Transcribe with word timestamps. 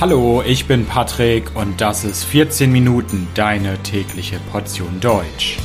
Hallo, 0.00 0.44
ich 0.46 0.66
bin 0.66 0.86
Patrick 0.86 1.56
und 1.56 1.80
das 1.80 2.04
ist 2.04 2.22
14 2.22 2.70
Minuten 2.70 3.26
deine 3.34 3.82
tägliche 3.82 4.38
Portion 4.52 5.00
Deutsch. 5.00 5.58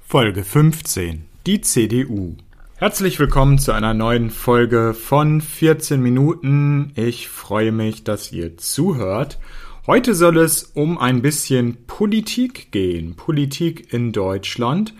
Folge 0.00 0.42
15. 0.42 1.26
Die 1.46 1.60
CDU. 1.60 2.34
Herzlich 2.74 3.20
willkommen 3.20 3.60
zu 3.60 3.70
einer 3.70 3.94
neuen 3.94 4.30
Folge 4.30 4.92
von 4.92 5.40
14 5.40 6.02
Minuten. 6.02 6.90
Ich 6.96 7.28
freue 7.28 7.70
mich, 7.70 8.02
dass 8.02 8.32
ihr 8.32 8.56
zuhört. 8.56 9.38
Heute 9.86 10.16
soll 10.16 10.38
es 10.38 10.64
um 10.64 10.98
ein 10.98 11.22
bisschen 11.22 11.86
Politik 11.86 12.72
gehen. 12.72 13.14
Politik 13.14 13.92
in 13.92 14.10
Deutschland. 14.10 14.92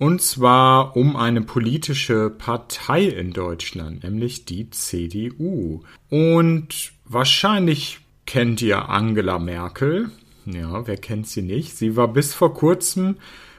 Und 0.00 0.22
zwar 0.22 0.96
um 0.96 1.14
eine 1.14 1.42
politische 1.42 2.30
Partei 2.30 3.04
in 3.04 3.34
Deutschland, 3.34 4.02
nämlich 4.02 4.46
die 4.46 4.70
CDU. 4.70 5.82
Und 6.08 6.92
wahrscheinlich 7.04 8.00
kennt 8.24 8.62
ihr 8.62 8.88
Angela 8.88 9.38
Merkel. 9.38 10.10
Ja, 10.46 10.86
wer 10.86 10.96
kennt 10.96 11.26
sie 11.26 11.42
nicht? 11.42 11.76
Sie 11.76 11.96
war 11.96 12.08
bis 12.08 12.32
vor 12.32 12.54
kurzem 12.54 13.16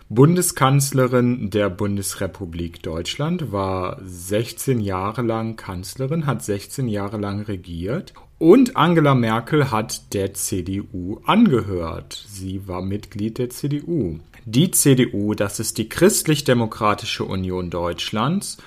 Bundeskanzlerin 0.09 1.51
der 1.51 1.69
Bundesrepublik 1.69 2.81
Deutschland, 2.81 3.51
war 3.51 4.01
16 4.03 4.79
Jahre 4.79 5.21
lang 5.21 5.57
Kanzlerin, 5.57 6.25
hat 6.25 6.43
16 6.43 6.87
Jahre 6.87 7.17
lang 7.17 7.41
regiert 7.41 8.15
und 8.41 8.75
Angela 8.75 9.13
Merkel 9.13 9.69
hat 9.69 10.15
der 10.15 10.33
CDU 10.33 11.21
angehört. 11.25 12.25
Sie 12.27 12.67
war 12.67 12.81
Mitglied 12.81 13.37
der 13.37 13.51
CDU. 13.51 14.17
Die 14.45 14.71
CDU, 14.71 15.35
das 15.35 15.59
ist 15.59 15.77
die 15.77 15.87
Christlich-Demokratische 15.87 17.23
Union 17.23 17.69
Deutschlands. 17.69 18.57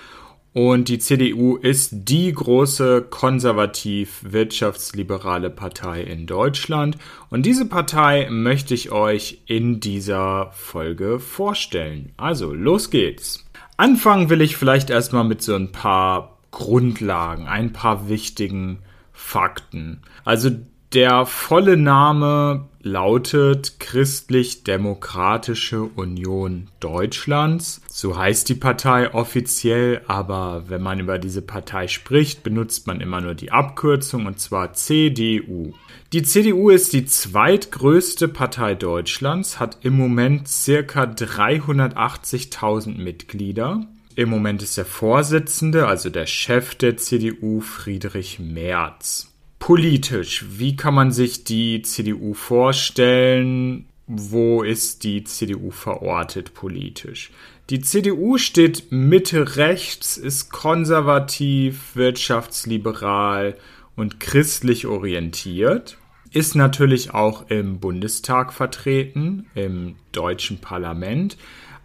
Und 0.52 0.88
die 0.88 1.00
CDU 1.00 1.56
ist 1.56 1.90
die 1.92 2.32
große 2.32 3.02
konservativ-wirtschaftsliberale 3.10 5.50
Partei 5.50 6.02
in 6.02 6.28
Deutschland. 6.28 6.96
Und 7.28 7.44
diese 7.44 7.66
Partei 7.66 8.28
möchte 8.30 8.74
ich 8.74 8.92
euch 8.92 9.40
in 9.46 9.80
dieser 9.80 10.52
Folge 10.52 11.18
vorstellen. 11.18 12.12
Also, 12.16 12.54
los 12.54 12.90
geht's. 12.90 13.44
Anfangen 13.76 14.30
will 14.30 14.40
ich 14.40 14.56
vielleicht 14.56 14.90
erstmal 14.90 15.24
mit 15.24 15.42
so 15.42 15.56
ein 15.56 15.72
paar 15.72 16.38
Grundlagen, 16.52 17.48
ein 17.48 17.72
paar 17.72 18.08
wichtigen 18.08 18.78
Fakten. 19.14 20.02
Also 20.24 20.50
der 20.92 21.26
volle 21.26 21.76
Name 21.76 22.68
lautet 22.80 23.80
Christlich-Demokratische 23.80 25.82
Union 25.82 26.68
Deutschlands. 26.78 27.80
So 27.88 28.16
heißt 28.16 28.48
die 28.48 28.54
Partei 28.54 29.12
offiziell, 29.12 30.02
aber 30.06 30.68
wenn 30.68 30.82
man 30.82 31.00
über 31.00 31.18
diese 31.18 31.42
Partei 31.42 31.88
spricht, 31.88 32.44
benutzt 32.44 32.86
man 32.86 33.00
immer 33.00 33.20
nur 33.20 33.34
die 33.34 33.50
Abkürzung 33.50 34.26
und 34.26 34.38
zwar 34.38 34.74
CDU. 34.74 35.72
Die 36.12 36.22
CDU 36.22 36.70
ist 36.70 36.92
die 36.92 37.06
zweitgrößte 37.06 38.28
Partei 38.28 38.76
Deutschlands, 38.76 39.58
hat 39.58 39.78
im 39.82 39.96
Moment 39.96 40.46
circa 40.46 41.04
380.000 41.04 42.98
Mitglieder. 42.98 43.84
Im 44.16 44.30
Moment 44.30 44.62
ist 44.62 44.76
der 44.76 44.84
Vorsitzende, 44.84 45.88
also 45.88 46.08
der 46.08 46.26
Chef 46.26 46.76
der 46.76 46.96
CDU, 46.96 47.60
Friedrich 47.60 48.38
Merz. 48.38 49.32
Politisch, 49.58 50.44
wie 50.56 50.76
kann 50.76 50.94
man 50.94 51.10
sich 51.10 51.42
die 51.42 51.82
CDU 51.82 52.32
vorstellen? 52.34 53.86
Wo 54.06 54.62
ist 54.62 55.02
die 55.02 55.24
CDU 55.24 55.70
verortet 55.70 56.54
politisch? 56.54 57.32
Die 57.70 57.80
CDU 57.80 58.38
steht 58.38 58.92
Mitte 58.92 59.56
rechts, 59.56 60.16
ist 60.16 60.52
konservativ, 60.52 61.96
wirtschaftsliberal 61.96 63.56
und 63.96 64.20
christlich 64.20 64.86
orientiert, 64.86 65.96
ist 66.30 66.54
natürlich 66.54 67.14
auch 67.14 67.48
im 67.48 67.80
Bundestag 67.80 68.52
vertreten, 68.52 69.46
im 69.56 69.96
deutschen 70.12 70.58
Parlament, 70.58 71.36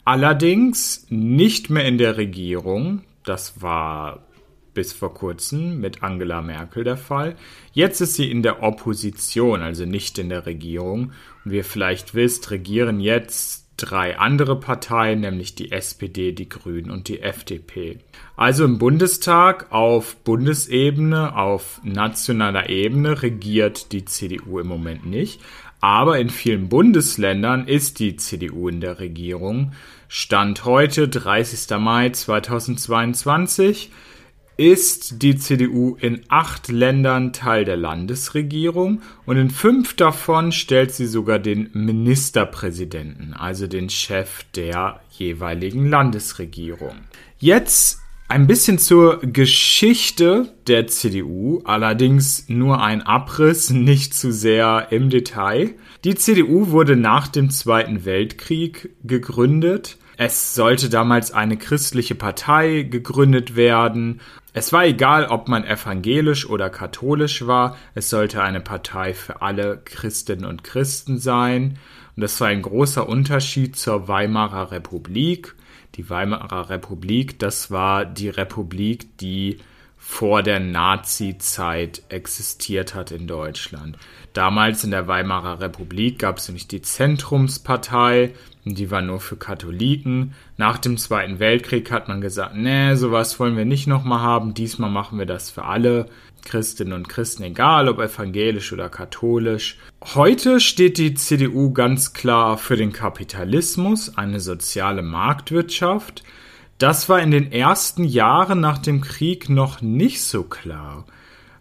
Allerdings 0.09 1.05
nicht 1.11 1.69
mehr 1.69 1.85
in 1.85 1.99
der 1.99 2.17
Regierung. 2.17 3.03
Das 3.25 3.61
war 3.61 4.25
bis 4.73 4.91
vor 4.91 5.13
kurzem 5.13 5.79
mit 5.79 6.01
Angela 6.01 6.41
Merkel 6.41 6.83
der 6.83 6.97
Fall. 6.97 7.35
Jetzt 7.73 8.01
ist 8.01 8.15
sie 8.15 8.31
in 8.31 8.41
der 8.41 8.63
Opposition, 8.63 9.61
also 9.61 9.85
nicht 9.85 10.17
in 10.17 10.29
der 10.29 10.47
Regierung. 10.47 11.11
Und 11.45 11.51
wie 11.51 11.57
ihr 11.57 11.63
vielleicht 11.63 12.15
wisst, 12.15 12.49
regieren 12.49 12.99
jetzt 12.99 13.67
drei 13.77 14.17
andere 14.17 14.59
Parteien, 14.59 15.19
nämlich 15.19 15.53
die 15.53 15.71
SPD, 15.71 16.31
die 16.31 16.49
Grünen 16.49 16.89
und 16.89 17.07
die 17.07 17.21
FDP. 17.21 17.99
Also 18.35 18.65
im 18.65 18.79
Bundestag 18.79 19.71
auf 19.71 20.15
Bundesebene, 20.23 21.37
auf 21.37 21.81
nationaler 21.83 22.67
Ebene 22.67 23.21
regiert 23.21 23.91
die 23.91 24.05
CDU 24.05 24.57
im 24.57 24.65
Moment 24.65 25.05
nicht. 25.05 25.39
Aber 25.81 26.19
in 26.19 26.29
vielen 26.29 26.69
Bundesländern 26.69 27.67
ist 27.67 27.99
die 27.99 28.15
CDU 28.17 28.67
in 28.67 28.81
der 28.81 28.99
Regierung. 28.99 29.71
Stand 30.07 30.65
heute, 30.65 31.07
30. 31.07 31.77
Mai 31.79 32.09
2022, 32.09 33.91
ist 34.59 35.21
die 35.21 35.37
CDU 35.37 35.95
in 36.01 36.23
acht 36.27 36.67
Ländern 36.67 37.31
Teil 37.31 37.63
der 37.63 37.77
Landesregierung 37.77 39.01
und 39.25 39.37
in 39.37 39.51
fünf 39.51 39.95
davon 39.95 40.51
stellt 40.51 40.91
sie 40.91 41.07
sogar 41.07 41.39
den 41.39 41.69
Ministerpräsidenten, 41.71 43.33
also 43.33 43.67
den 43.67 43.89
Chef 43.89 44.43
der 44.55 44.99
jeweiligen 45.11 45.89
Landesregierung. 45.89 46.95
Jetzt 47.37 48.01
ein 48.29 48.45
bisschen 48.45 48.77
zur 48.77 49.19
Geschichte 49.21 50.53
der 50.67 50.85
CDU, 50.85 51.61
allerdings 51.65 52.47
nur 52.47 52.81
ein 52.81 53.01
Abriss, 53.01 53.69
nicht 53.71 54.13
zu 54.13 54.31
sehr 54.31 54.87
im 54.91 55.09
Detail. 55.09 55.71
Die 56.03 56.13
CDU 56.13 56.69
wurde 56.69 56.95
nach 56.95 57.27
dem 57.27 57.49
Zweiten 57.49 58.05
Weltkrieg 58.05 58.91
gegründet. 59.03 59.97
Es 60.15 60.53
sollte 60.53 60.89
damals 60.89 61.31
eine 61.31 61.57
christliche 61.57 62.13
Partei 62.13 62.83
gegründet 62.83 63.55
werden. 63.55 64.21
Es 64.53 64.71
war 64.73 64.85
egal, 64.85 65.25
ob 65.25 65.47
man 65.47 65.63
evangelisch 65.63 66.47
oder 66.47 66.69
katholisch 66.69 67.47
war. 67.47 67.77
Es 67.95 68.09
sollte 68.09 68.43
eine 68.43 68.61
Partei 68.61 69.15
für 69.15 69.41
alle 69.41 69.81
Christinnen 69.83 70.45
und 70.45 70.63
Christen 70.63 71.17
sein. 71.17 71.79
Und 72.15 72.21
das 72.21 72.39
war 72.41 72.49
ein 72.49 72.61
großer 72.61 73.09
Unterschied 73.09 73.75
zur 73.75 74.07
Weimarer 74.07 74.71
Republik 74.71 75.55
die 75.95 76.09
Weimarer 76.09 76.69
Republik, 76.69 77.39
das 77.39 77.71
war 77.71 78.05
die 78.05 78.29
Republik, 78.29 79.17
die 79.17 79.57
vor 79.97 80.43
der 80.43 80.59
Nazi-Zeit 80.59 82.03
existiert 82.09 82.95
hat 82.95 83.11
in 83.11 83.27
Deutschland. 83.27 83.97
Damals 84.33 84.83
in 84.83 84.91
der 84.91 85.07
Weimarer 85.07 85.59
Republik 85.59 86.19
gab 86.19 86.37
es 86.37 86.47
nämlich 86.47 86.67
die 86.67 86.81
Zentrumspartei, 86.81 88.33
die 88.63 88.91
war 88.91 89.01
nur 89.01 89.19
für 89.19 89.37
Katholiken. 89.37 90.33
Nach 90.57 90.77
dem 90.77 90.97
Zweiten 90.97 91.39
Weltkrieg 91.39 91.91
hat 91.91 92.07
man 92.07 92.21
gesagt, 92.21 92.55
nee, 92.55 92.95
sowas 92.95 93.39
wollen 93.39 93.57
wir 93.57 93.65
nicht 93.65 93.87
nochmal 93.87 94.21
haben, 94.21 94.53
diesmal 94.53 94.91
machen 94.91 95.17
wir 95.17 95.25
das 95.25 95.49
für 95.49 95.65
alle 95.65 96.07
Christinnen 96.45 96.93
und 96.93 97.09
Christen, 97.09 97.43
egal 97.43 97.89
ob 97.89 97.99
evangelisch 97.99 98.71
oder 98.71 98.89
katholisch. 98.89 99.77
Heute 100.13 100.59
steht 100.59 100.97
die 100.97 101.15
CDU 101.15 101.73
ganz 101.73 102.13
klar 102.13 102.57
für 102.57 102.77
den 102.77 102.93
Kapitalismus, 102.93 104.17
eine 104.17 104.39
soziale 104.39 105.01
Marktwirtschaft. 105.01 106.23
Das 106.77 107.09
war 107.09 107.19
in 107.19 107.31
den 107.31 107.51
ersten 107.51 108.03
Jahren 108.03 108.61
nach 108.61 108.77
dem 108.77 109.01
Krieg 109.01 109.49
noch 109.49 109.81
nicht 109.81 110.21
so 110.21 110.43
klar. 110.43 111.05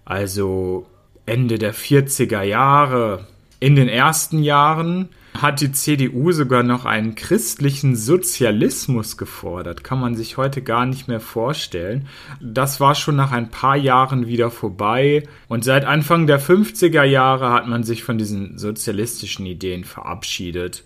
Also 0.04 0.86
Ende 1.28 1.58
der 1.58 1.74
40er 1.74 2.42
Jahre. 2.42 3.26
In 3.60 3.76
den 3.76 3.88
ersten 3.88 4.42
Jahren 4.42 5.08
hat 5.36 5.60
die 5.60 5.72
CDU 5.72 6.32
sogar 6.32 6.62
noch 6.62 6.84
einen 6.84 7.14
christlichen 7.14 7.94
Sozialismus 7.96 9.16
gefordert. 9.16 9.84
Kann 9.84 10.00
man 10.00 10.16
sich 10.16 10.36
heute 10.36 10.62
gar 10.62 10.86
nicht 10.86 11.06
mehr 11.06 11.20
vorstellen. 11.20 12.08
Das 12.40 12.80
war 12.80 12.94
schon 12.94 13.16
nach 13.16 13.30
ein 13.30 13.50
paar 13.50 13.76
Jahren 13.76 14.26
wieder 14.26 14.50
vorbei. 14.50 15.28
Und 15.48 15.64
seit 15.64 15.84
Anfang 15.84 16.26
der 16.26 16.40
50er 16.40 17.04
Jahre 17.04 17.50
hat 17.50 17.68
man 17.68 17.84
sich 17.84 18.02
von 18.02 18.18
diesen 18.18 18.58
sozialistischen 18.58 19.46
Ideen 19.46 19.84
verabschiedet 19.84 20.84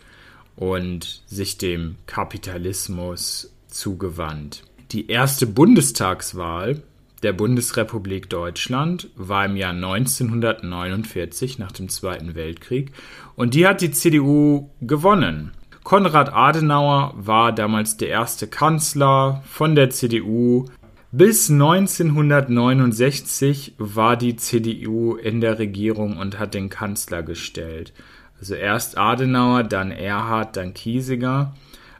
und 0.56 1.22
sich 1.26 1.56
dem 1.56 1.96
Kapitalismus 2.06 3.52
zugewandt. 3.69 4.64
Die 4.93 5.08
erste 5.08 5.46
Bundestagswahl 5.46 6.82
der 7.22 7.32
Bundesrepublik 7.32 8.28
Deutschland 8.28 9.08
war 9.16 9.44
im 9.44 9.56
Jahr 9.56 9.72
1949 9.72 11.58
nach 11.58 11.72
dem 11.72 11.88
Zweiten 11.88 12.34
Weltkrieg 12.34 12.92
und 13.36 13.54
die 13.54 13.66
hat 13.66 13.80
die 13.80 13.92
CDU 13.92 14.70
gewonnen. 14.80 15.52
Konrad 15.84 16.32
Adenauer 16.32 17.14
war 17.16 17.52
damals 17.52 17.96
der 17.96 18.08
erste 18.08 18.46
Kanzler 18.46 19.42
von 19.46 19.74
der 19.74 19.90
CDU. 19.90 20.66
Bis 21.10 21.50
1969 21.50 23.75
war 23.78 24.16
die 24.16 24.36
CDU 24.36 25.16
in 25.16 25.40
der 25.40 25.58
Regierung 25.58 26.16
und 26.16 26.38
hat 26.38 26.54
den 26.54 26.70
Kanzler 26.70 27.22
gestellt. 27.22 27.92
Also 28.38 28.54
erst 28.54 28.96
Adenauer, 28.96 29.64
dann 29.64 29.90
Erhard, 29.90 30.56
dann 30.56 30.75
Kiesinger. 30.75 31.54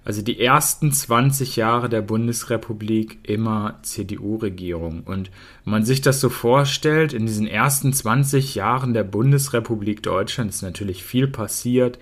Also 0.05 0.21
die 0.21 0.41
ersten 0.41 0.91
20 0.91 1.55
Jahre 1.57 1.89
der 1.89 2.03
Bundesrepublik 2.03 3.19
immer 3.23 3.79
CDU-Regierung. 3.83 5.03
Und 5.05 5.31
wenn 5.65 5.73
man 5.73 5.85
sich 5.85 6.01
das 6.01 6.21
so 6.21 6.29
vorstellt, 6.29 7.13
in 7.13 7.27
diesen 7.27 7.47
ersten 7.47 7.93
20 7.93 8.57
Jahren 8.57 8.95
der 8.95 9.05
Bundesrepublik 9.05 10.03
Deutschland 10.03 10.51
ist 10.51 10.63
natürlich 10.63 11.05
viel 11.05 11.29
passiert. 11.29 11.99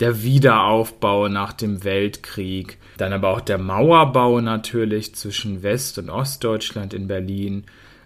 Der 0.00 0.22
Wiederaufbau 0.22 1.28
nach 1.28 1.52
dem 1.52 1.84
Weltkrieg, 1.84 2.78
dann 2.96 3.12
aber 3.12 3.30
auch 3.30 3.40
der 3.40 3.58
Mauerbau 3.58 4.40
natürlich 4.40 5.14
zwischen 5.14 5.62
West- 5.62 5.98
und 5.98 6.10
Ostdeutschland 6.10 6.94
in 6.94 7.08
Berlin, 7.08 7.64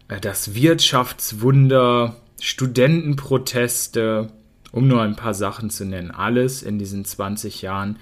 äh, 0.08 0.20
das 0.20 0.55
Wirtschaftswunder, 0.55 2.17
Studentenproteste, 2.40 4.29
um 4.73 4.88
nur 4.88 5.02
ein 5.02 5.17
paar 5.17 5.34
Sachen 5.34 5.70
zu 5.70 5.84
nennen. 5.84 6.11
Alles 6.11 6.62
in 6.62 6.79
diesen 6.79 7.05
20 7.05 7.62
Jahren 7.62 7.99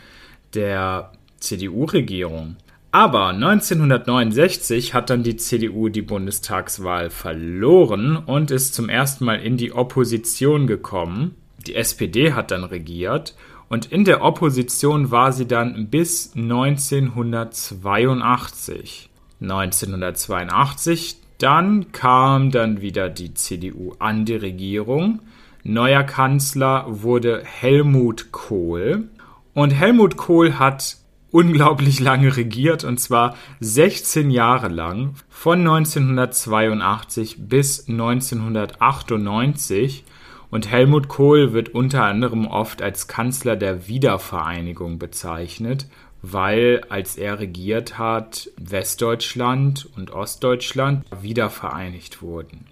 der 0.55 1.12
CDU-Regierung. 1.41 2.57
Aber 2.93 3.29
1969 3.29 4.95
hat 4.95 5.11
dann 5.11 5.23
die 5.23 5.37
CDU 5.37 5.89
die 5.89 6.03
Bundestagswahl 6.03 7.11
verloren 7.11 8.17
und 8.17 8.51
ist 8.51 8.75
zum 8.75 8.89
ersten 8.89 9.25
Mal 9.25 9.37
in 9.37 9.57
die 9.57 9.73
Opposition 9.73 10.67
gekommen. 10.67 11.37
Die 11.67 11.77
SPD 11.77 12.33
hat 12.33 12.51
dann 12.51 12.65
regiert 12.65 13.37
und 13.69 13.93
in 13.93 14.05
der 14.05 14.23
Opposition 14.23 15.13
war 15.13 15.33
sie 15.33 15.47
dann 15.47 15.87
bis 15.89 16.33
1982. 16.35 19.09
1982 19.41 21.17
dann 21.39 21.93
kam 21.93 22.51
dann 22.51 22.81
wieder 22.83 23.09
die 23.09 23.33
CDU 23.33 23.95
an 23.99 24.27
die 24.27 24.37
Regierung. 24.37 25.21
Neuer 25.63 26.03
Kanzler 26.03 26.85
wurde 26.89 27.43
Helmut 27.45 28.33
Kohl. 28.33 29.09
Und 29.55 29.71
Helmut 29.71 30.19
Kohl 30.19 30.59
hat 30.59 31.00
unglaublich 31.32 32.00
lange 32.00 32.37
regiert 32.37 32.85
und 32.85 32.99
zwar 32.99 33.37
16 33.61 34.31
Jahre 34.31 34.69
lang 34.69 35.15
von 35.29 35.61
1982 35.61 37.49
bis 37.49 37.88
1998 37.88 40.05
und 40.50 40.71
Helmut 40.71 41.09
Kohl 41.09 41.53
wird 41.53 41.71
unter 41.71 42.05
anderem 42.05 42.47
oft 42.47 42.82
als 42.82 43.09
Kanzler 43.09 43.56
der 43.56 43.87
Wiedervereinigung 43.87 44.99
bezeichnet, 44.99 45.87
weil 46.23 46.82
als 46.88 47.17
er 47.17 47.38
regiert 47.38 47.99
hat, 47.99 48.50
Westdeutschland 48.61 49.88
und 49.97 50.11
Ostdeutschland 50.11 51.05
wiedervereinigt 51.23 52.21
wurden. 52.21 52.67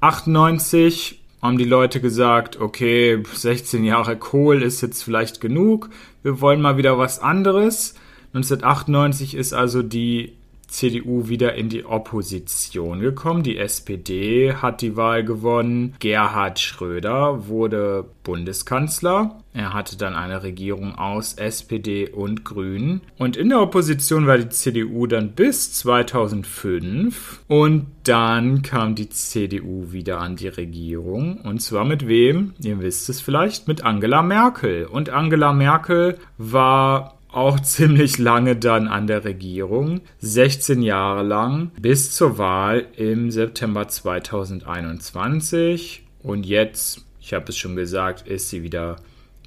98 0.00 1.19
haben 1.42 1.58
die 1.58 1.64
Leute 1.64 2.00
gesagt, 2.00 2.60
okay, 2.60 3.22
16 3.32 3.84
Jahre 3.84 4.16
Kohl 4.16 4.62
ist 4.62 4.80
jetzt 4.80 5.02
vielleicht 5.02 5.40
genug, 5.40 5.90
wir 6.22 6.40
wollen 6.40 6.60
mal 6.60 6.76
wieder 6.76 6.98
was 6.98 7.18
anderes. 7.18 7.94
1998 8.34 9.34
ist 9.34 9.52
also 9.52 9.82
die 9.82 10.36
CDU 10.70 11.28
wieder 11.28 11.54
in 11.54 11.68
die 11.68 11.84
Opposition 11.84 13.00
gekommen. 13.00 13.42
Die 13.42 13.58
SPD 13.58 14.54
hat 14.54 14.80
die 14.80 14.96
Wahl 14.96 15.24
gewonnen. 15.24 15.94
Gerhard 15.98 16.60
Schröder 16.60 17.48
wurde 17.48 18.06
Bundeskanzler. 18.22 19.40
Er 19.52 19.74
hatte 19.74 19.96
dann 19.96 20.14
eine 20.14 20.44
Regierung 20.44 20.94
aus 20.94 21.34
SPD 21.34 22.08
und 22.08 22.44
Grünen. 22.44 23.00
Und 23.18 23.36
in 23.36 23.48
der 23.48 23.60
Opposition 23.60 24.26
war 24.28 24.38
die 24.38 24.48
CDU 24.48 25.06
dann 25.06 25.32
bis 25.32 25.72
2005. 25.72 27.40
Und 27.48 27.86
dann 28.04 28.62
kam 28.62 28.94
die 28.94 29.08
CDU 29.08 29.92
wieder 29.92 30.20
an 30.20 30.36
die 30.36 30.48
Regierung. 30.48 31.38
Und 31.38 31.60
zwar 31.60 31.84
mit 31.84 32.06
wem? 32.06 32.54
Ihr 32.62 32.80
wisst 32.80 33.08
es 33.08 33.20
vielleicht, 33.20 33.66
mit 33.66 33.84
Angela 33.84 34.22
Merkel. 34.22 34.86
Und 34.86 35.10
Angela 35.10 35.52
Merkel 35.52 36.18
war 36.38 37.19
auch 37.32 37.60
ziemlich 37.60 38.18
lange 38.18 38.56
dann 38.56 38.88
an 38.88 39.06
der 39.06 39.24
Regierung, 39.24 40.00
16 40.20 40.82
Jahre 40.82 41.22
lang, 41.22 41.70
bis 41.80 42.14
zur 42.14 42.36
Wahl 42.38 42.86
im 42.96 43.30
September 43.30 43.88
2021. 43.88 46.02
Und 46.22 46.44
jetzt, 46.46 47.04
ich 47.20 47.32
habe 47.32 47.46
es 47.48 47.56
schon 47.56 47.76
gesagt, 47.76 48.26
ist 48.26 48.50
sie 48.50 48.62
wieder 48.62 48.96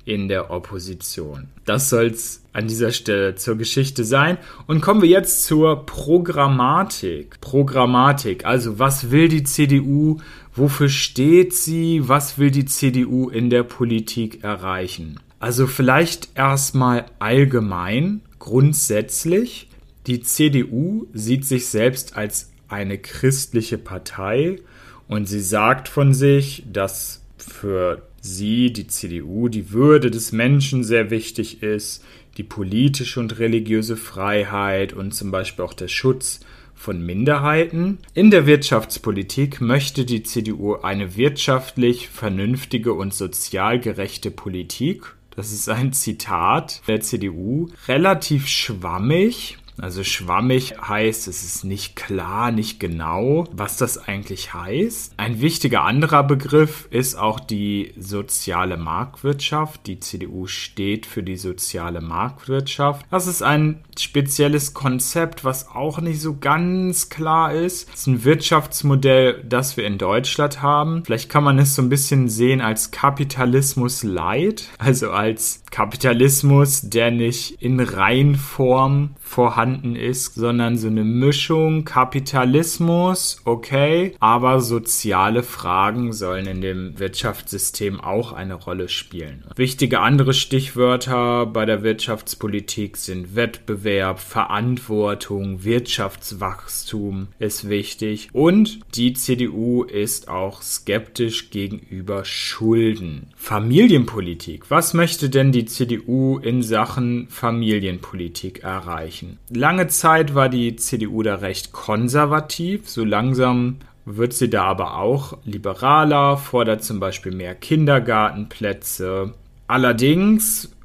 in 0.05 0.27
der 0.27 0.51
Opposition. 0.51 1.47
Das 1.65 1.89
soll 1.89 2.07
es 2.07 2.43
an 2.51 2.67
dieser 2.67 2.91
Stelle 2.91 3.35
zur 3.35 3.57
Geschichte 3.57 4.03
sein. 4.03 4.37
Und 4.67 4.81
kommen 4.81 5.01
wir 5.01 5.09
jetzt 5.09 5.45
zur 5.45 5.85
Programmatik. 5.85 7.39
Programmatik, 7.41 8.45
also 8.45 8.79
was 8.79 9.11
will 9.11 9.29
die 9.29 9.43
CDU, 9.43 10.17
wofür 10.53 10.89
steht 10.89 11.53
sie, 11.53 12.07
was 12.07 12.37
will 12.37 12.51
die 12.51 12.65
CDU 12.65 13.29
in 13.29 13.49
der 13.49 13.63
Politik 13.63 14.43
erreichen? 14.43 15.19
Also 15.43 15.67
vielleicht 15.67 16.29
erstmal 16.37 17.03
allgemein, 17.19 18.21
grundsätzlich. 18.39 19.67
Die 20.07 20.21
CDU 20.21 21.07
sieht 21.11 21.43
sich 21.43 21.67
selbst 21.67 22.15
als 22.15 22.49
eine 22.69 22.97
christliche 22.97 23.77
Partei 23.77 24.61
und 25.09 25.27
sie 25.27 25.41
sagt 25.41 25.89
von 25.89 26.13
sich, 26.13 26.63
dass 26.71 27.23
für 27.35 28.03
sie, 28.21 28.71
die 28.71 28.87
CDU, 28.87 29.49
die 29.49 29.73
Würde 29.73 30.09
des 30.09 30.31
Menschen 30.31 30.85
sehr 30.85 31.09
wichtig 31.09 31.61
ist, 31.61 32.05
die 32.37 32.43
politische 32.43 33.19
und 33.19 33.37
religiöse 33.37 33.97
Freiheit 33.97 34.93
und 34.93 35.13
zum 35.13 35.29
Beispiel 35.29 35.65
auch 35.65 35.73
der 35.73 35.89
Schutz 35.89 36.39
von 36.73 37.05
Minderheiten. 37.05 37.97
In 38.13 38.31
der 38.31 38.45
Wirtschaftspolitik 38.45 39.59
möchte 39.59 40.05
die 40.05 40.23
CDU 40.23 40.75
eine 40.75 41.17
wirtschaftlich 41.17 42.07
vernünftige 42.07 42.93
und 42.93 43.13
sozial 43.13 43.81
gerechte 43.81 44.31
Politik 44.31 45.15
das 45.35 45.51
ist 45.51 45.69
ein 45.69 45.93
Zitat 45.93 46.81
der 46.87 47.01
CDU. 47.01 47.69
Relativ 47.87 48.47
schwammig, 48.47 49.57
also 49.81 50.03
schwammig 50.03 50.75
heißt, 50.87 51.27
es 51.27 51.43
ist 51.43 51.63
nicht 51.63 51.95
klar, 51.95 52.51
nicht 52.51 52.79
genau, 52.79 53.45
was 53.51 53.77
das 53.77 53.97
eigentlich 53.97 54.53
heißt. 54.53 55.13
Ein 55.17 55.41
wichtiger 55.41 55.83
anderer 55.83 56.23
Begriff 56.23 56.87
ist 56.91 57.15
auch 57.15 57.39
die 57.39 57.93
soziale 57.97 58.77
Marktwirtschaft. 58.77 59.87
Die 59.87 59.99
CDU 59.99 60.47
steht 60.47 61.05
für 61.05 61.23
die 61.23 61.37
soziale 61.37 62.01
Marktwirtschaft. 62.01 63.05
Das 63.09 63.27
ist 63.27 63.41
ein 63.41 63.83
spezielles 63.97 64.73
Konzept, 64.73 65.43
was 65.43 65.69
auch 65.69 65.99
nicht 65.99 66.21
so 66.21 66.37
ganz 66.37 67.09
klar 67.09 67.53
ist. 67.53 67.89
Es 67.93 68.01
ist 68.01 68.07
ein 68.07 68.23
Wirtschaftsmodell, 68.23 69.43
das 69.43 69.77
wir 69.77 69.85
in 69.85 69.97
Deutschland 69.97 70.61
haben. 70.61 71.03
Vielleicht 71.05 71.29
kann 71.29 71.43
man 71.43 71.57
es 71.59 71.75
so 71.75 71.81
ein 71.81 71.89
bisschen 71.89 72.29
sehen 72.29 72.61
als 72.61 72.91
Kapitalismus 72.91 74.03
light, 74.03 74.69
also 74.77 75.11
als 75.11 75.63
Kapitalismus, 75.71 76.81
der 76.83 77.11
nicht 77.11 77.61
in 77.61 77.79
Reinform 77.79 79.15
vorhanden 79.19 79.62
ist, 79.95 80.35
sondern 80.35 80.77
so 80.77 80.87
eine 80.87 81.03
Mischung 81.03 81.85
Kapitalismus, 81.85 83.41
okay, 83.45 84.15
aber 84.19 84.59
soziale 84.59 85.43
Fragen 85.43 86.13
sollen 86.13 86.47
in 86.47 86.61
dem 86.61 86.99
Wirtschaftssystem 86.99 87.99
auch 88.01 88.33
eine 88.33 88.55
Rolle 88.55 88.89
spielen. 88.89 89.43
Wichtige 89.55 89.99
andere 89.99 90.33
Stichwörter 90.33 91.45
bei 91.45 91.65
der 91.65 91.83
Wirtschaftspolitik 91.83 92.97
sind 92.97 93.35
Wettbewerb, 93.35 94.19
Verantwortung, 94.19 95.63
Wirtschaftswachstum 95.63 97.27
ist 97.39 97.69
wichtig 97.69 98.29
und 98.33 98.79
die 98.95 99.13
CDU 99.13 99.83
ist 99.83 100.27
auch 100.27 100.61
skeptisch 100.61 101.49
gegenüber 101.49 102.25
Schulden. 102.25 103.27
Familienpolitik. 103.35 104.69
Was 104.69 104.93
möchte 104.93 105.29
denn 105.29 105.51
die 105.51 105.65
CDU 105.65 106.37
in 106.39 106.61
Sachen 106.61 107.27
Familienpolitik 107.29 108.63
erreichen? 108.63 109.39
Lange 109.55 109.87
Zeit 109.87 110.33
war 110.33 110.49
die 110.49 110.75
CDU 110.77 111.21
da 111.21 111.35
recht 111.35 111.71
konservativ, 111.71 112.89
so 112.89 113.05
langsam 113.05 113.77
wird 114.05 114.33
sie 114.33 114.49
da 114.49 114.63
aber 114.63 114.97
auch 114.97 115.37
liberaler, 115.45 116.37
fordert 116.37 116.83
zum 116.83 116.99
Beispiel 116.99 117.31
mehr 117.31 117.53
Kindergartenplätze. 117.53 119.33
Allerdings 119.67 120.75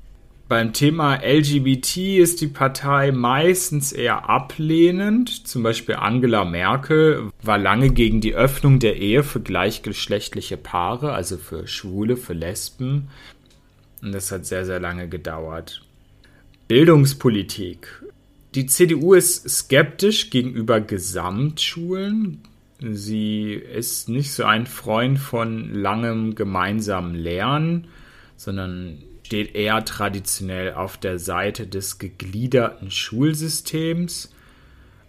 beim 0.48 0.72
Thema 0.72 1.16
LGBT 1.16 2.18
ist 2.18 2.40
die 2.40 2.46
Partei 2.46 3.10
meistens 3.10 3.92
eher 3.92 4.28
ablehnend. 4.28 5.46
Zum 5.46 5.62
Beispiel 5.62 5.96
Angela 5.96 6.44
Merkel 6.44 7.30
war 7.42 7.58
lange 7.58 7.90
gegen 7.90 8.20
die 8.20 8.34
Öffnung 8.34 8.78
der 8.78 8.96
Ehe 8.96 9.22
für 9.22 9.40
gleichgeschlechtliche 9.40 10.56
Paare, 10.56 11.12
also 11.12 11.38
für 11.38 11.66
Schwule, 11.66 12.16
für 12.16 12.34
Lesben. 12.34 13.08
Und 14.02 14.12
das 14.12 14.30
hat 14.30 14.46
sehr, 14.46 14.64
sehr 14.64 14.80
lange 14.80 15.08
gedauert. 15.08 15.82
Bildungspolitik. 16.68 18.02
Die 18.54 18.66
CDU 18.66 19.14
ist 19.14 19.48
skeptisch 19.48 20.30
gegenüber 20.30 20.80
Gesamtschulen. 20.80 22.42
Sie 22.80 23.52
ist 23.52 24.08
nicht 24.08 24.32
so 24.32 24.44
ein 24.44 24.66
Freund 24.66 25.18
von 25.18 25.74
langem 25.74 26.34
gemeinsamen 26.34 27.14
Lernen, 27.14 27.88
sondern 28.36 29.02
steht 29.28 29.54
eher 29.54 29.84
traditionell 29.84 30.72
auf 30.72 30.96
der 30.96 31.18
Seite 31.18 31.66
des 31.66 31.98
gegliederten 31.98 32.90
Schulsystems, 32.90 34.32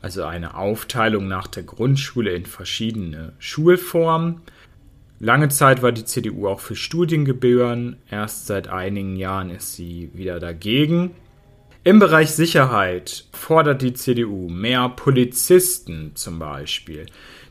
also 0.02 0.26
eine 0.26 0.56
Aufteilung 0.56 1.30
nach 1.30 1.48
der 1.48 1.64
Grundschule 1.64 2.32
in 2.32 2.46
verschiedene 2.46 3.32
Schulformen. 3.40 4.42
Lange 5.22 5.48
Zeit 5.48 5.82
war 5.82 5.94
die 5.94 6.04
CDU 6.04 6.50
auch 6.50 6.60
für 6.60 6.76
Studiengebühren, 6.76 7.96
erst 8.12 8.48
seit 8.48 8.68
einigen 8.68 9.16
Jahren 9.16 9.52
ist 9.52 9.76
sie 9.76 10.10
wieder 10.14 10.42
dagegen. 10.42 11.12
Im 11.90 11.98
Bereich 11.98 12.30
Sicherheit 12.30 13.26
fordert 13.32 13.82
die 13.82 13.94
CDU 13.94 14.48
mehr 14.48 14.90
Polizisten 14.90 16.12
zum 16.14 16.38
Beispiel. 16.38 17.08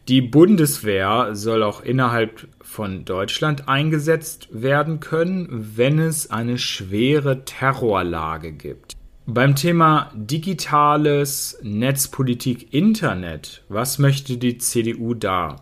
Die 0.07 0.21
Bundeswehr 0.21 1.31
soll 1.33 1.65
auch 1.65 1.83
innerhalb 1.83 2.47
von 2.61 3.05
Deutschland 3.05 3.69
eingesetzt 3.69 4.47
werden 4.53 5.01
können, 5.01 5.73
wenn 5.77 5.99
es 5.99 6.31
eine 6.31 6.57
schwere 6.57 7.45
Terrorlage 7.47 8.53
gibt. 8.53 8.93
Beim 9.27 9.57
Thema 9.57 10.13
digitales 10.15 11.59
Netzpolitik 11.65 12.73
Internet, 12.73 13.65
was 13.69 13.99
möchte 13.99 14.37
die 14.37 14.59
CDU 14.59 15.15
da? 15.15 15.57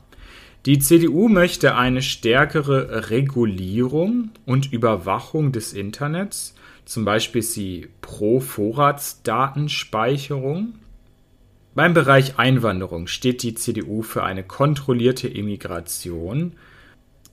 Die 0.66 0.80
CDU 0.80 1.28
möchte 1.28 1.76
eine 1.76 2.02
stärkere 2.02 3.08
Regulierung 3.08 4.32
und 4.44 4.70
Überwachung 4.70 5.52
des 5.52 5.72
Internets. 5.72 6.55
Zum 6.86 7.04
Beispiel 7.04 7.40
ist 7.40 7.52
sie 7.52 7.88
pro 8.00 8.40
Vorratsdatenspeicherung. 8.40 10.76
Beim 11.74 11.92
Bereich 11.94 12.38
Einwanderung 12.38 13.08
steht 13.08 13.42
die 13.42 13.54
CDU 13.54 14.02
für 14.02 14.22
eine 14.22 14.44
kontrollierte 14.44 15.26
Immigration. 15.28 16.52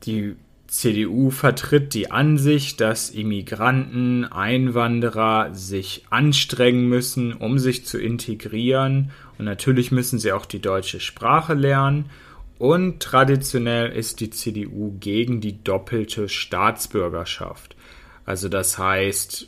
Die 0.06 0.36
CDU 0.66 1.30
vertritt 1.30 1.94
die 1.94 2.10
Ansicht, 2.10 2.82
dass 2.82 3.12
Immigranten, 3.12 4.26
Einwanderer 4.26 5.54
sich 5.54 6.06
anstrengen 6.10 6.90
müssen, 6.90 7.32
um 7.32 7.60
sich 7.60 7.86
zu 7.86 8.00
integrieren. 8.00 9.12
Und 9.38 9.46
natürlich 9.46 9.92
müssen 9.92 10.18
sie 10.18 10.32
auch 10.32 10.48
die 10.48 10.62
deutsche 10.62 11.00
Sprache 11.00 11.54
lernen. 11.54 12.10
Und 12.58 13.02
traditionell 13.02 13.92
ist 13.92 14.20
die 14.20 14.32
CDU 14.32 14.98
gegen 15.00 15.42
die 15.42 15.64
doppelte 15.64 16.28
Staatsbürgerschaft. 16.28 17.76
Also 18.26 18.50
das 18.50 18.78
heißt, 18.78 19.48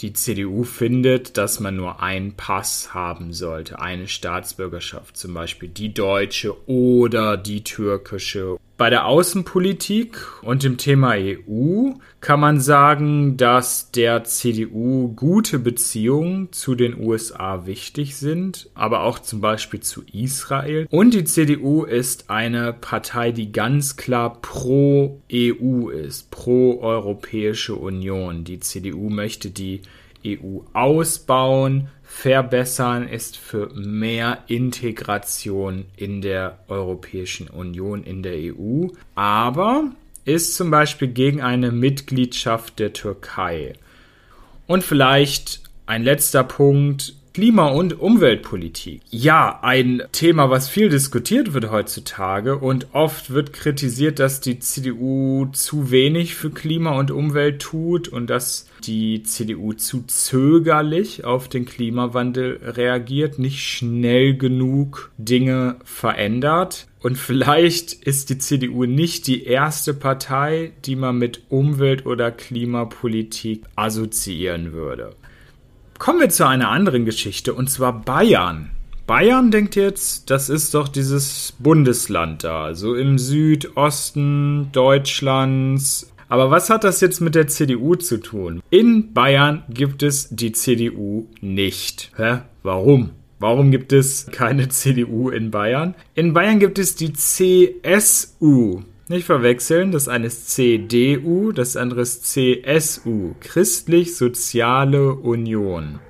die 0.00 0.12
CDU 0.12 0.64
findet, 0.64 1.36
dass 1.36 1.60
man 1.60 1.76
nur 1.76 2.02
einen 2.02 2.34
Pass 2.34 2.94
haben 2.94 3.32
sollte, 3.32 3.80
eine 3.80 4.08
Staatsbürgerschaft, 4.08 5.16
zum 5.16 5.34
Beispiel 5.34 5.68
die 5.68 5.94
deutsche 5.94 6.54
oder 6.68 7.36
die 7.36 7.62
türkische. 7.64 8.58
Bei 8.76 8.90
der 8.90 9.06
Außenpolitik 9.06 10.18
und 10.42 10.64
dem 10.64 10.78
Thema 10.78 11.14
EU 11.16 11.92
kann 12.20 12.40
man 12.40 12.60
sagen, 12.60 13.36
dass 13.36 13.92
der 13.92 14.24
CDU 14.24 15.12
gute 15.14 15.60
Beziehungen 15.60 16.50
zu 16.50 16.74
den 16.74 16.98
USA 16.98 17.66
wichtig 17.66 18.16
sind, 18.16 18.68
aber 18.74 19.04
auch 19.04 19.20
zum 19.20 19.40
Beispiel 19.40 19.78
zu 19.78 20.02
Israel. 20.12 20.88
Und 20.90 21.14
die 21.14 21.22
CDU 21.22 21.84
ist 21.84 22.30
eine 22.30 22.72
Partei, 22.72 23.30
die 23.30 23.52
ganz 23.52 23.96
klar 23.96 24.40
pro 24.42 25.20
EU 25.32 25.90
ist, 25.90 26.32
pro 26.32 26.80
Europäische 26.80 27.76
Union. 27.76 28.42
Die 28.42 28.58
CDU 28.58 29.08
möchte 29.08 29.50
die 29.50 29.82
EU 30.26 30.62
ausbauen, 30.72 31.88
verbessern, 32.14 33.08
ist 33.08 33.36
für 33.36 33.68
mehr 33.74 34.44
Integration 34.46 35.84
in 35.96 36.22
der 36.22 36.58
Europäischen 36.68 37.48
Union, 37.48 38.04
in 38.04 38.22
der 38.22 38.36
EU, 38.36 38.86
aber 39.16 39.90
ist 40.24 40.54
zum 40.54 40.70
Beispiel 40.70 41.08
gegen 41.08 41.42
eine 41.42 41.72
Mitgliedschaft 41.72 42.78
der 42.78 42.92
Türkei. 42.92 43.74
Und 44.66 44.84
vielleicht 44.84 45.64
ein 45.86 46.04
letzter 46.04 46.44
Punkt, 46.44 47.14
Klima- 47.34 47.66
und 47.66 47.98
Umweltpolitik. 47.98 49.00
Ja, 49.10 49.58
ein 49.60 50.04
Thema, 50.12 50.50
was 50.50 50.68
viel 50.68 50.88
diskutiert 50.88 51.52
wird 51.52 51.68
heutzutage 51.68 52.56
und 52.56 52.94
oft 52.94 53.30
wird 53.30 53.52
kritisiert, 53.52 54.20
dass 54.20 54.40
die 54.40 54.60
CDU 54.60 55.46
zu 55.46 55.90
wenig 55.90 56.36
für 56.36 56.50
Klima 56.50 56.96
und 56.96 57.10
Umwelt 57.10 57.60
tut 57.60 58.06
und 58.06 58.30
dass 58.30 58.68
die 58.84 59.24
CDU 59.24 59.72
zu 59.72 60.04
zögerlich 60.06 61.24
auf 61.24 61.48
den 61.48 61.64
Klimawandel 61.64 62.60
reagiert, 62.62 63.40
nicht 63.40 63.58
schnell 63.58 64.36
genug 64.36 65.10
Dinge 65.18 65.74
verändert. 65.82 66.86
Und 67.00 67.18
vielleicht 67.18 67.94
ist 67.94 68.30
die 68.30 68.38
CDU 68.38 68.84
nicht 68.84 69.26
die 69.26 69.42
erste 69.42 69.92
Partei, 69.92 70.70
die 70.84 70.94
man 70.94 71.18
mit 71.18 71.42
Umwelt- 71.48 72.06
oder 72.06 72.30
Klimapolitik 72.30 73.64
assoziieren 73.74 74.72
würde. 74.72 75.16
Kommen 75.98 76.20
wir 76.20 76.28
zu 76.28 76.46
einer 76.46 76.70
anderen 76.70 77.04
Geschichte 77.04 77.54
und 77.54 77.70
zwar 77.70 78.00
Bayern. 78.00 78.70
Bayern 79.06 79.50
denkt 79.50 79.76
jetzt, 79.76 80.30
das 80.30 80.48
ist 80.48 80.74
doch 80.74 80.88
dieses 80.88 81.52
Bundesland 81.58 82.42
da, 82.42 82.74
so 82.74 82.94
im 82.94 83.18
Südosten 83.18 84.70
Deutschlands. 84.72 86.10
Aber 86.28 86.50
was 86.50 86.70
hat 86.70 86.84
das 86.84 87.00
jetzt 87.00 87.20
mit 87.20 87.34
der 87.34 87.46
CDU 87.46 87.94
zu 87.96 88.18
tun? 88.18 88.62
In 88.70 89.12
Bayern 89.12 89.62
gibt 89.68 90.02
es 90.02 90.30
die 90.30 90.52
CDU 90.52 91.26
nicht. 91.40 92.10
Hä? 92.16 92.38
Warum? 92.62 93.10
Warum 93.38 93.70
gibt 93.70 93.92
es 93.92 94.26
keine 94.32 94.68
CDU 94.70 95.28
in 95.28 95.50
Bayern? 95.50 95.94
In 96.14 96.32
Bayern 96.32 96.58
gibt 96.58 96.78
es 96.78 96.96
die 96.96 97.12
CSU. 97.12 98.82
Nicht 99.14 99.26
verwechseln, 99.26 99.92
das 99.92 100.08
eine 100.08 100.26
ist 100.26 100.50
CDU, 100.50 101.52
das 101.52 101.76
andere 101.76 102.00
ist 102.00 102.26
CSU, 102.26 103.36
Christlich-Soziale 103.38 105.14
Union. 105.14 106.00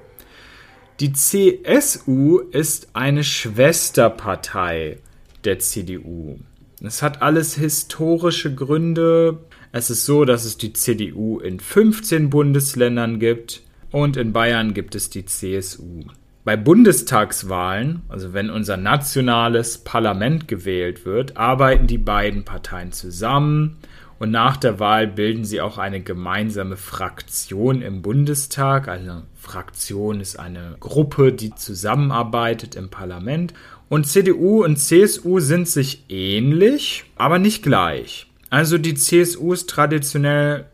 Die 1.01 1.13
CSU 1.13 2.39
ist 2.39 2.89
eine 2.95 3.23
Schwesterpartei 3.23 5.01
der 5.45 5.59
CDU. 5.59 6.39
Es 6.83 7.03
hat 7.03 7.21
alles 7.21 7.57
historische 7.57 8.55
Gründe. 8.55 9.39
Es 9.71 9.91
ist 9.91 10.07
so, 10.07 10.25
dass 10.25 10.47
es 10.47 10.57
die 10.57 10.73
CDU 10.73 11.41
in 11.41 11.61
15 11.61 12.31
Bundesländern 12.31 13.19
gibt 13.19 13.61
und 13.91 14.17
in 14.17 14.33
Bayern 14.33 14.73
gibt 14.73 14.95
es 14.95 15.11
die 15.11 15.27
CSU. 15.27 16.05
Bei 16.45 16.59
Bundestagswahlen, 16.59 18.03
also 18.11 18.35
wenn 18.35 18.51
unser 18.51 18.77
nationales 18.77 19.79
Parlament 19.79 20.47
gewählt 20.47 21.07
wird, 21.07 21.39
arbeiten 21.39 21.87
die 21.87 21.97
beiden 21.97 22.45
Parteien 22.45 22.93
zusammen 22.93 23.79
und 24.19 24.31
nach 24.31 24.59
der 24.59 24.79
Wahl 24.79 25.07
bilden 25.07 25.47
sie 25.47 25.63
auch 25.63 25.79
eine 25.79 26.03
gemeinsame 26.03 26.77
Fraktion 26.77 27.81
im 27.81 28.03
Bundestag. 28.03 28.89
Also 28.89 29.23
Fraktion 29.35 30.21
ist 30.21 30.39
eine 30.39 30.77
Gruppe, 30.81 31.33
die 31.33 31.55
zusammenarbeitet 31.55 32.75
im 32.75 32.91
Parlament. 32.91 33.55
Und 33.89 34.07
CDU 34.07 34.65
und 34.65 34.77
CSU 34.77 35.41
sind 35.41 35.67
sich 35.67 36.05
ähnlich, 36.11 37.05
aber 37.17 37.39
nicht 37.39 37.63
gleich. 37.63 38.31
Also 38.51 38.77
die 38.77 38.95
CSU 38.95 39.55
ist 39.55 39.71
traditionell 39.71 40.67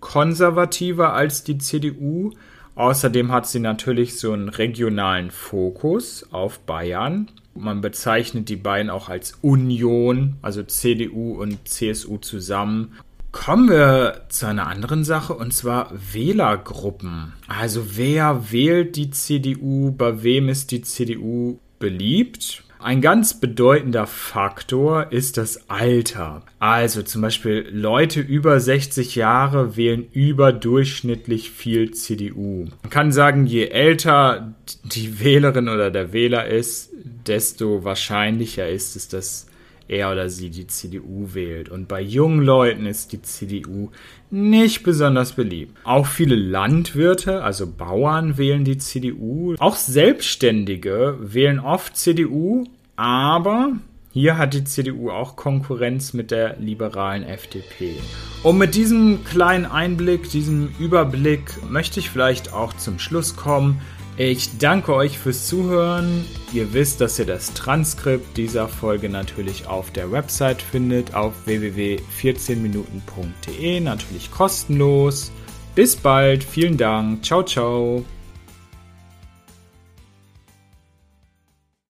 konservativer 0.00 1.12
als 1.14 1.44
die 1.44 1.58
CDU 1.58 2.32
Außerdem 2.74 3.30
hat 3.30 3.46
sie 3.46 3.60
natürlich 3.60 4.18
so 4.18 4.32
einen 4.32 4.48
regionalen 4.48 5.30
Fokus 5.30 6.26
auf 6.32 6.60
Bayern. 6.60 7.28
Man 7.54 7.82
bezeichnet 7.82 8.48
die 8.48 8.56
beiden 8.56 8.90
auch 8.90 9.08
als 9.10 9.38
Union, 9.42 10.36
also 10.40 10.62
CDU 10.62 11.40
und 11.40 11.68
CSU 11.68 12.16
zusammen. 12.18 12.94
Kommen 13.30 13.68
wir 13.68 14.22
zu 14.28 14.46
einer 14.46 14.66
anderen 14.66 15.04
Sache 15.04 15.34
und 15.34 15.52
zwar 15.52 15.90
Wählergruppen. 16.12 17.32
Also 17.48 17.96
wer 17.96 18.52
wählt 18.52 18.96
die 18.96 19.10
CDU, 19.10 19.90
bei 19.92 20.22
wem 20.22 20.48
ist 20.48 20.70
die 20.70 20.82
CDU 20.82 21.58
beliebt? 21.78 22.64
Ein 22.82 23.00
ganz 23.00 23.38
bedeutender 23.38 24.08
Faktor 24.08 25.12
ist 25.12 25.36
das 25.36 25.70
Alter. 25.70 26.42
Also 26.58 27.02
zum 27.02 27.22
Beispiel 27.22 27.68
Leute 27.70 28.20
über 28.20 28.58
60 28.58 29.14
Jahre 29.14 29.76
wählen 29.76 30.04
überdurchschnittlich 30.12 31.52
viel 31.52 31.92
CDU. 31.92 32.66
Man 32.82 32.90
kann 32.90 33.12
sagen, 33.12 33.46
je 33.46 33.66
älter 33.66 34.54
die 34.82 35.20
Wählerin 35.20 35.68
oder 35.68 35.92
der 35.92 36.12
Wähler 36.12 36.48
ist, 36.48 36.90
desto 37.26 37.84
wahrscheinlicher 37.84 38.68
ist 38.68 38.96
es, 38.96 39.06
dass 39.06 39.46
er 39.88 40.12
oder 40.12 40.28
sie 40.28 40.50
die 40.50 40.66
CDU 40.66 41.34
wählt. 41.34 41.68
Und 41.68 41.88
bei 41.88 42.00
jungen 42.00 42.42
Leuten 42.42 42.86
ist 42.86 43.12
die 43.12 43.22
CDU 43.22 43.90
nicht 44.30 44.82
besonders 44.82 45.32
beliebt. 45.32 45.76
Auch 45.84 46.06
viele 46.06 46.36
Landwirte, 46.36 47.42
also 47.42 47.66
Bauern, 47.66 48.38
wählen 48.38 48.64
die 48.64 48.78
CDU. 48.78 49.54
Auch 49.58 49.76
Selbstständige 49.76 51.16
wählen 51.20 51.60
oft 51.60 51.96
CDU, 51.96 52.64
aber 52.96 53.72
hier 54.14 54.36
hat 54.36 54.52
die 54.52 54.64
CDU 54.64 55.10
auch 55.10 55.36
Konkurrenz 55.36 56.12
mit 56.12 56.30
der 56.30 56.58
liberalen 56.58 57.24
FDP. 57.24 57.94
Und 58.42 58.58
mit 58.58 58.74
diesem 58.74 59.24
kleinen 59.24 59.64
Einblick, 59.64 60.28
diesem 60.28 60.74
Überblick 60.78 61.62
möchte 61.70 61.98
ich 61.98 62.10
vielleicht 62.10 62.52
auch 62.52 62.74
zum 62.74 62.98
Schluss 62.98 63.36
kommen. 63.36 63.80
Ich 64.18 64.58
danke 64.58 64.94
euch 64.94 65.18
fürs 65.18 65.46
Zuhören. 65.46 66.26
Ihr 66.52 66.74
wisst, 66.74 67.00
dass 67.00 67.18
ihr 67.18 67.24
das 67.24 67.54
Transkript 67.54 68.36
dieser 68.36 68.68
Folge 68.68 69.08
natürlich 69.08 69.66
auf 69.66 69.90
der 69.90 70.12
Website 70.12 70.60
findet, 70.60 71.14
auf 71.14 71.46
www.14minuten.de, 71.46 73.80
natürlich 73.80 74.30
kostenlos. 74.30 75.32
Bis 75.74 75.96
bald, 75.96 76.44
vielen 76.44 76.76
Dank, 76.76 77.24
ciao, 77.24 77.42
ciao. 77.42 78.04